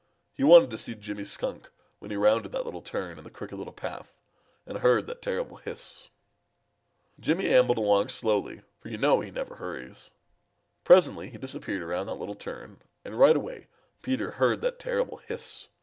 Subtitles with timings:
[0.33, 1.69] He wanted to see Jimmy Skunk
[1.99, 4.11] when he rounded that little turn in the Crooked Little Path
[4.65, 6.09] and heard that terrible hiss.
[7.19, 10.09] Jimmy ambled along slowly, for you know he never hurries.
[10.85, 13.67] Presently he disappeared around that little turn, and right away
[14.01, 15.67] Peter heard that terrible hiss.